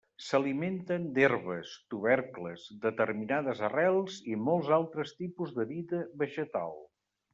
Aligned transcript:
S'alimenten 0.27 1.03
d'herbes, 1.17 1.73
tubercles, 1.93 2.63
determinades 2.85 3.61
arrels 3.69 4.17
i 4.33 4.39
molts 4.47 4.73
altres 4.79 5.15
tipus 5.21 5.53
de 5.61 5.67
vida 5.75 6.01
vegetal. 6.25 6.75